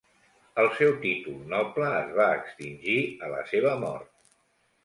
El 0.61 0.69
seu 0.77 0.93
títol 1.03 1.35
noble 1.51 1.91
es 1.99 2.09
va 2.21 2.31
extingir 2.39 2.99
a 3.29 3.31
la 3.37 3.47
seva 3.55 3.79
mort. 3.87 4.13